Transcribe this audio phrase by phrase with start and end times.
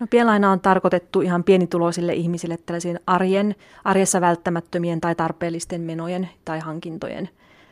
[0.00, 3.54] No pienlaina on tarkoitettu ihan pienituloisille ihmisille tällaisiin arjen,
[3.84, 7.28] arjessa välttämättömien tai tarpeellisten menojen tai hankintojen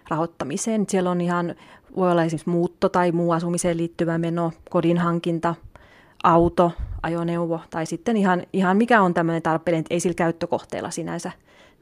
[0.08, 0.84] rahoittamiseen.
[0.88, 1.54] Siellä on ihan,
[1.96, 5.54] voi olla esimerkiksi muutto tai muu asumiseen liittyvä meno, kodin hankinta,
[6.24, 11.32] auto, ajoneuvo tai sitten ihan, ihan mikä on tämmöinen tarpeellinen, ei sillä käyttökohteella sinänsä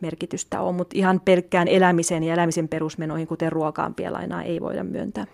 [0.01, 5.27] merkitystä ole, mutta ihan pelkkään elämisen ja elämisen perusmenoihin, kuten ruokaan pienlainaa, ei voida myöntää.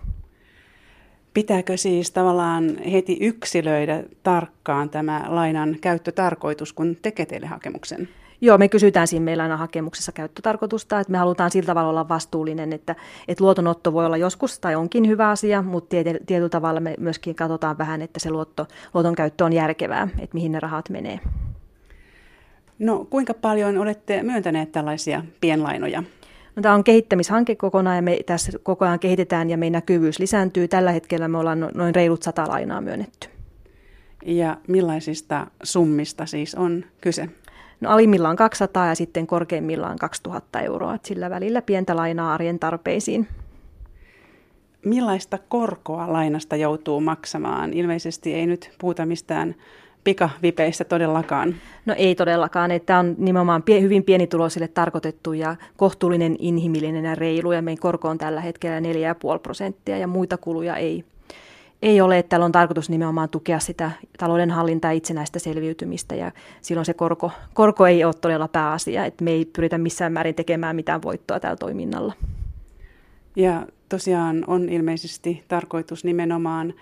[1.39, 8.09] Pitääkö siis tavallaan heti yksilöidä tarkkaan tämä lainan käyttötarkoitus, kun tekee teille hakemuksen?
[8.41, 12.73] Joo, me kysytään siinä meillä aina hakemuksessa käyttötarkoitusta, että me halutaan sillä tavalla olla vastuullinen,
[12.73, 12.96] että,
[13.29, 15.96] että luotonotto voi olla joskus tai onkin hyvä asia, mutta
[16.27, 20.52] tietyllä tavalla me myöskin katsotaan vähän, että se luotto, luoton käyttö on järkevää, että mihin
[20.52, 21.20] ne rahat menee.
[22.79, 26.02] No kuinka paljon olette myöntäneet tällaisia pienlainoja?
[26.58, 30.68] No, tämä on kehittämishanke kokonaan ja me tässä koko ajan kehitetään ja meidän näkyvyys lisääntyy.
[30.68, 33.28] Tällä hetkellä me ollaan no, noin reilut sata lainaa myönnetty.
[34.26, 37.28] Ja millaisista summista siis on kyse?
[37.80, 40.95] No alimmillaan 200 ja sitten korkeimmillaan 2000 euroa.
[40.95, 43.28] Että sillä välillä pientä lainaa arjen tarpeisiin.
[44.84, 47.72] Millaista korkoa lainasta joutuu maksamaan?
[47.72, 49.54] Ilmeisesti ei nyt puhuta mistään
[50.09, 51.54] pikavipeistä todellakaan?
[51.87, 57.52] No ei todellakaan, että on nimenomaan pie, hyvin pienituloisille tarkoitettu ja kohtuullinen, inhimillinen ja reilu
[57.52, 61.04] ja meidän korko on tällä hetkellä 4,5 prosenttia ja muita kuluja ei,
[61.82, 66.87] ei ole, että täällä on tarkoitus nimenomaan tukea sitä talouden hallintaa itsenäistä selviytymistä ja silloin
[66.87, 71.03] se korko, korko ei ole todella pääasia, että me ei pyritä missään määrin tekemään mitään
[71.03, 72.15] voittoa tällä toiminnalla.
[73.37, 76.75] Ja tosiaan on ilmeisesti tarkoitus nimenomaan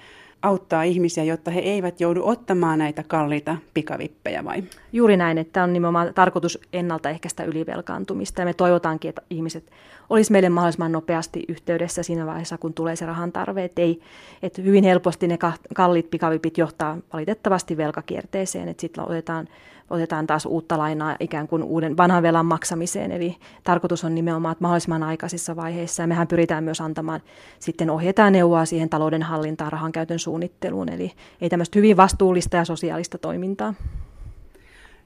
[0.42, 4.62] auttaa ihmisiä, jotta he eivät joudu ottamaan näitä kalliita pikavippejä vai?
[4.92, 9.70] Juuri näin, että on nimenomaan tarkoitus ennaltaehkäistä ylivelkaantumista ja me toivotaankin, että ihmiset
[10.10, 13.64] olisi meille mahdollisimman nopeasti yhteydessä siinä vaiheessa, kun tulee se rahan tarve.
[13.64, 14.00] Että, ei,
[14.42, 15.38] että hyvin helposti ne
[15.74, 19.48] kalliit pikavipit johtaa valitettavasti velkakierteeseen, että sitten otetaan
[19.90, 23.12] otetaan taas uutta lainaa ikään kuin uuden vanhan velan maksamiseen.
[23.12, 26.02] Eli tarkoitus on nimenomaan, että mahdollisimman aikaisissa vaiheissa.
[26.02, 27.20] Ja mehän pyritään myös antamaan
[27.58, 30.88] sitten ohjeita ja neuvoa siihen talouden hallintaan, rahan käytön suunnitteluun.
[30.88, 33.74] Eli ei tämmöistä hyvin vastuullista ja sosiaalista toimintaa.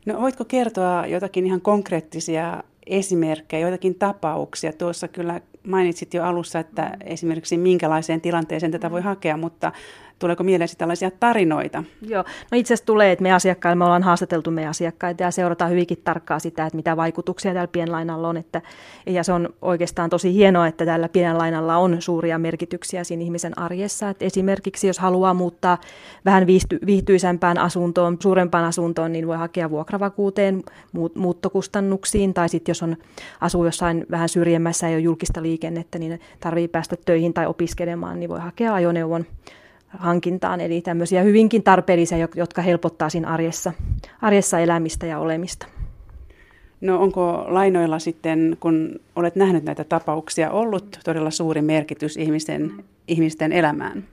[0.06, 4.72] No voitko kertoa jotakin ihan konkreettisia esimerkkejä, joitakin tapauksia?
[4.72, 9.72] Tuossa kyllä mainitsit jo alussa, että esimerkiksi minkälaiseen tilanteeseen tätä voi hakea, mutta
[10.20, 11.84] Tuleeko mieleen tällaisia tarinoita?
[12.02, 15.70] Joo, no itse asiassa tulee, että me asiakkaille, me ollaan haastateltu meidän asiakkaita ja seurataan
[15.70, 18.36] hyvinkin tarkkaa sitä, että mitä vaikutuksia tällä pienlainalla on.
[18.36, 18.62] Että,
[19.06, 24.08] ja se on oikeastaan tosi hienoa, että tällä pienlainalla on suuria merkityksiä siinä ihmisen arjessa.
[24.08, 25.78] Että esimerkiksi jos haluaa muuttaa
[26.24, 30.62] vähän viihty, viihtyisämpään asuntoon, suurempaan asuntoon, niin voi hakea vuokravakuuteen,
[31.14, 32.96] muuttokustannuksiin tai sitten jos on
[33.40, 38.20] asuu jossain vähän syrjemmässä ja ei ole julkista liikennettä, niin tarvii päästä töihin tai opiskelemaan,
[38.20, 39.26] niin voi hakea ajoneuvon
[39.98, 40.60] hankintaan.
[40.60, 43.72] Eli tämmöisiä hyvinkin tarpeellisia, jotka helpottaa siinä arjessa,
[44.22, 45.66] arjessa elämistä ja olemista.
[46.80, 53.52] No onko lainoilla sitten, kun olet nähnyt näitä tapauksia, ollut todella suuri merkitys ihmisten, ihmisten
[53.52, 54.04] elämään?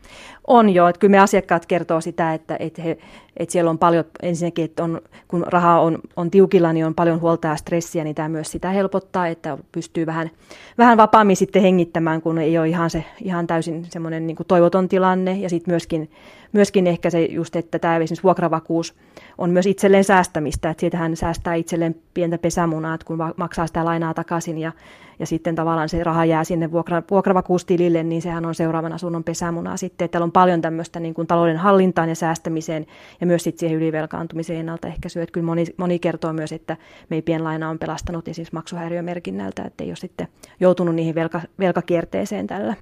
[0.47, 2.97] On jo, että kyllä me asiakkaat kertoo sitä, että, että, he,
[3.37, 7.21] että siellä on paljon, ensinnäkin, että on, kun raha on, on tiukilla, niin on paljon
[7.21, 10.29] huolta ja stressiä, niin tämä myös sitä helpottaa, että pystyy vähän,
[10.77, 14.89] vähän vapaammin sitten hengittämään, kun ei ole ihan, se, ihan täysin semmoinen niin kuin toivoton
[14.89, 16.11] tilanne ja sitten myöskin,
[16.51, 18.95] myöskin ehkä se just, että tämä esimerkiksi vuokravakuus
[19.37, 23.85] on myös itselleen säästämistä, että siitä hän säästää itselleen pientä pesämunaa, että kun maksaa sitä
[23.85, 24.71] lainaa takaisin ja
[25.19, 29.77] ja sitten tavallaan se raha jää sinne vuokra, vuokravakuustilille, niin sehän on seuraavan asunnon pesämunaa
[29.77, 30.05] sitten.
[30.05, 32.85] Että täällä on paljon tämmöistä niin kuin talouden hallintaan ja säästämiseen
[33.21, 35.23] ja myös sitten siihen ylivelkaantumiseen ennaltaehkäisyyn.
[35.23, 36.77] Että kyllä moni, moni kertoo myös, että
[37.09, 40.27] meidän pienlaina on pelastanut esimerkiksi maksuhäiriömerkinnältä, että ei ole sitten
[40.59, 42.75] joutunut niihin velka, velkakierteeseen tällä.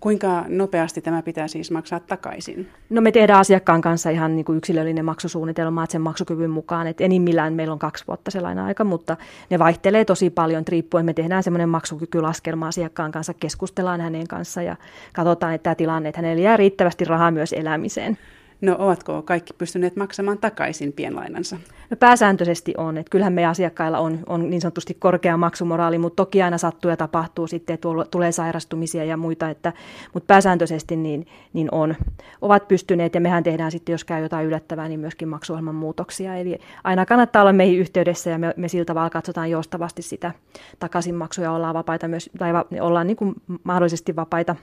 [0.00, 2.68] Kuinka nopeasti tämä pitää siis maksaa takaisin?
[2.90, 7.04] No me tehdään asiakkaan kanssa ihan niin kuin yksilöllinen maksusuunnitelma, että sen maksukyvyn mukaan, että
[7.04, 9.16] enimmillään meillä on kaksi vuotta se aika, mutta
[9.50, 11.04] ne vaihtelee tosi paljon riippuen.
[11.04, 14.76] Me tehdään semmoinen maksukykylaskelma asiakkaan kanssa, keskustellaan hänen kanssa ja
[15.12, 18.18] katsotaan, että tämä tilanne, että hänelle jää riittävästi rahaa myös elämiseen.
[18.60, 21.56] No ovatko kaikki pystyneet maksamaan takaisin pienlainansa?
[21.90, 22.96] No pääsääntöisesti on.
[22.96, 26.96] Että kyllähän meidän asiakkailla on, on niin sanotusti korkea maksumoraali, mutta toki aina sattuu ja
[26.96, 29.50] tapahtuu sitten, että tulee sairastumisia ja muita.
[29.50, 29.72] Että,
[30.14, 31.94] mutta pääsääntöisesti niin, niin on.
[32.42, 36.36] Ovat pystyneet ja mehän tehdään sitten, jos käy jotain yllättävää, niin myöskin maksuohjelman muutoksia.
[36.36, 40.32] Eli aina kannattaa olla meihin yhteydessä ja me, me siltä tavalla katsotaan joustavasti sitä
[40.78, 43.34] takaisinmaksuja, ollaan vapaita myös, tai va, ollaan niin kuin
[43.64, 44.56] mahdollisesti vapaita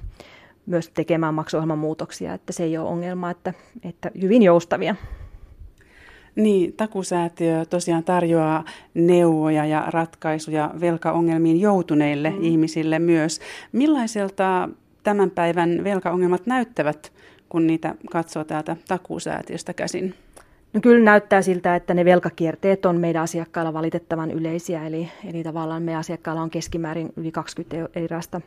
[0.65, 4.95] myös tekemään maksuohjelman muutoksia, että se ei ole ongelma, että, että hyvin joustavia.
[6.35, 12.43] Niin, takusäätiö tosiaan tarjoaa neuvoja ja ratkaisuja velkaongelmiin joutuneille mm.
[12.43, 13.39] ihmisille myös.
[13.71, 14.69] Millaiselta
[15.03, 17.11] tämän päivän velkaongelmat näyttävät,
[17.49, 20.15] kun niitä katsoo täältä takuusäätiöstä käsin?
[20.73, 25.83] No kyllä näyttää siltä, että ne velkakierteet on meidän asiakkailla valitettavan yleisiä, eli, eli tavallaan
[25.83, 28.41] meidän asiakkailla on keskimäärin yli 20 erilaista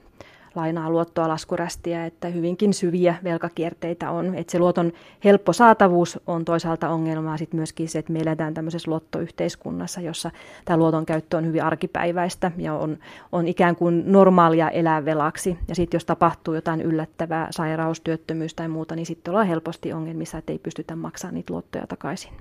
[0.57, 4.35] lainaa, luottoa, laskurästiä, että hyvinkin syviä velkakierteitä on.
[4.35, 4.93] Että se luoton
[5.25, 10.31] helppo saatavuus on toisaalta ongelmaa, sitten myöskin se, että me eletään tämmöisessä luottoyhteiskunnassa, jossa
[10.65, 12.99] tämä luoton käyttö on hyvin arkipäiväistä ja on,
[13.33, 15.59] on ikään kuin normaalia elää velaksi.
[15.69, 20.39] Ja sitten jos tapahtuu jotain yllättävää, sairaus, työttömyys tai muuta, niin sitten ollaan helposti ongelmissa,
[20.39, 22.33] että ei pystytä maksamaan niitä luottoja takaisin.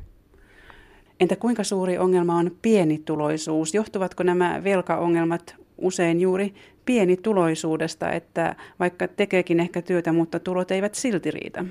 [1.20, 3.74] Entä kuinka suuri ongelma on pienituloisuus?
[3.74, 6.54] Johtuvatko nämä velkaongelmat usein juuri
[6.86, 11.66] pienituloisuudesta, että vaikka tekeekin ehkä työtä, mutta tulot eivät silti riitä?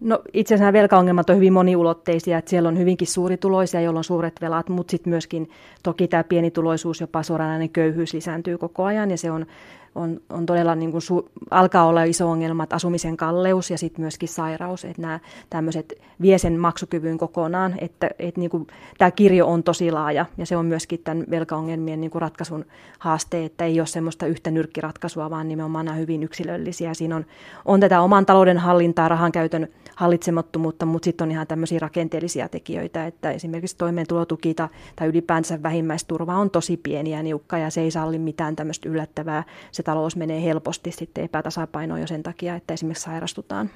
[0.00, 4.04] No itse asiassa nämä velkaongelmat on hyvin moniulotteisia, että siellä on hyvinkin suurituloisia, joilla on
[4.04, 5.50] suuret velat, mutta sitten myöskin
[5.82, 9.46] toki tämä pienituloisuus, jopa suoranainen köyhyys lisääntyy koko ajan ja se on
[9.94, 14.00] on, on todella niin kuin su, alkaa olla iso ongelma, että asumisen kalleus ja sitten
[14.00, 15.20] myöskin sairaus, että nämä
[15.50, 18.66] tämmöiset vie sen maksukyvyn kokonaan, että, että niin kuin,
[18.98, 22.64] tämä kirjo on tosi laaja ja se on myöskin tämän velkaongelmien niin kuin ratkaisun
[22.98, 26.94] haaste, että ei ole semmoista yhtä nyrkkiratkaisua, vaan nimenomaan nämä hyvin yksilöllisiä.
[26.94, 27.26] Siinä on,
[27.64, 29.68] on tätä oman talouden hallintaa, rahan käytön
[29.98, 36.50] hallitsemattomuutta, mutta sitten on ihan tämmöisiä rakenteellisia tekijöitä, että esimerkiksi toimeentulotuki tai ylipäänsä vähimmäisturva on
[36.50, 40.92] tosi pieni ja niukka ja se ei salli mitään tämmöistä yllättävää se talous menee helposti
[40.92, 43.70] sitten epätasapainoon jo sen takia, että esimerkiksi sairastutaan.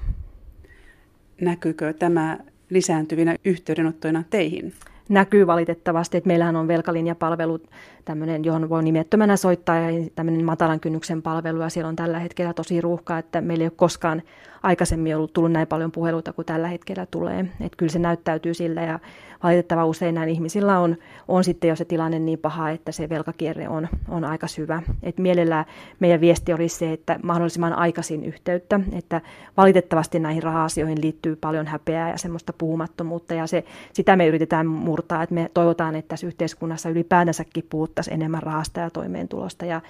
[1.41, 2.37] Näkyykö tämä
[2.69, 4.73] lisääntyvinä yhteydenottoina teihin?
[5.09, 7.59] näkyy valitettavasti, että meillähän on velkalinjapalvelu,
[8.05, 12.53] tämmöinen, johon voi nimettömänä soittaa ja tämmöinen matalan kynnyksen palvelu ja siellä on tällä hetkellä
[12.53, 14.21] tosi ruuhkaa, että meillä ei ole koskaan
[14.63, 17.39] aikaisemmin ollut tullut näin paljon puheluita kuin tällä hetkellä tulee.
[17.39, 18.99] Että kyllä se näyttäytyy sillä ja
[19.43, 23.69] valitettava usein näin ihmisillä on, on sitten jo se tilanne niin paha, että se velkakierre
[23.69, 24.81] on, on aika syvä.
[25.03, 25.65] Et mielellään
[25.99, 29.21] meidän viesti olisi se, että mahdollisimman aikaisin yhteyttä, että
[29.57, 33.63] valitettavasti näihin raha-asioihin liittyy paljon häpeää ja semmoista puhumattomuutta ja se,
[33.93, 38.89] sitä me yritetään murtaa, että me toivotaan, että tässä yhteiskunnassa ylipäätänsäkin puhuttaisiin enemmän rahasta ja
[38.89, 39.81] toimeentulosta ja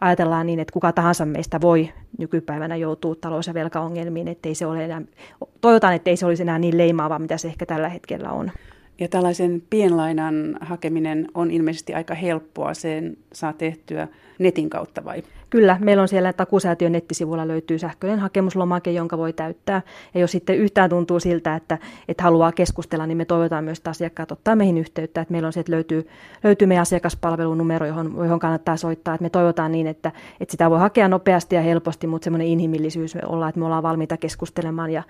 [0.00, 1.88] ajatellaan niin, että kuka tahansa meistä voi
[2.18, 5.02] nykypäivänä joutua talous- ja velkaongelmiin, ettei se ole enää,
[5.60, 8.50] toivotaan, että ei se olisi enää niin leimaavaa, mitä se ehkä tällä hetkellä on.
[9.00, 12.74] Ja tällaisen pienlainan hakeminen on ilmeisesti aika helppoa.
[12.74, 14.08] Sen saa tehtyä
[14.38, 15.22] netin kautta vai?
[15.50, 19.82] Kyllä, meillä on siellä takusäätiön nettisivulla löytyy sähköinen hakemuslomake, jonka voi täyttää.
[20.14, 23.90] Ja jos sitten yhtään tuntuu siltä, että, että haluaa keskustella, niin me toivotaan myös, että
[23.90, 25.20] asiakkaat ottaa meihin yhteyttä.
[25.20, 26.08] Että meillä on se, että löytyy,
[26.44, 29.14] löytyy meidän asiakaspalvelunumero, johon, johon kannattaa soittaa.
[29.14, 33.16] Että me toivotaan niin, että, että sitä voi hakea nopeasti ja helposti, mutta semmoinen inhimillisyys
[33.26, 35.02] olla, että me ollaan valmiita keskustelemaan ja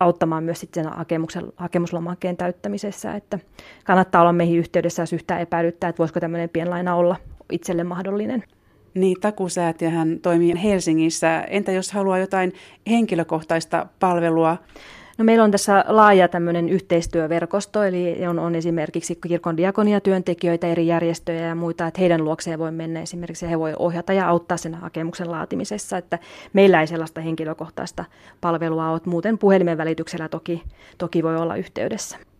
[0.00, 3.14] auttamaan myös sitten sen hakemuksen, hakemuslomakkeen täyttämisessä.
[3.14, 3.38] Että
[3.84, 7.16] kannattaa olla meihin yhteydessä, jos yhtään epäilyttää, että voisiko tämmöinen pienlaina olla
[7.52, 8.44] itselle mahdollinen.
[8.94, 11.40] Niin, takusäätiöhän toimii Helsingissä.
[11.40, 12.52] Entä jos haluaa jotain
[12.90, 14.56] henkilökohtaista palvelua?
[15.18, 21.46] No meillä on tässä laaja tämmöinen yhteistyöverkosto, eli on, on esimerkiksi kirkon diakoniatyöntekijöitä, eri järjestöjä
[21.46, 25.30] ja muita, että heidän luokseen voi mennä esimerkiksi, he voi ohjata ja auttaa sen hakemuksen
[25.30, 26.18] laatimisessa, että
[26.52, 28.04] meillä ei sellaista henkilökohtaista
[28.40, 30.62] palvelua ole, muuten puhelimen välityksellä toki,
[30.98, 32.18] toki voi olla yhteydessä.